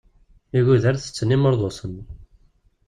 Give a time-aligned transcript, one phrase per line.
[0.57, 1.95] Igudar tetten imurḍusen.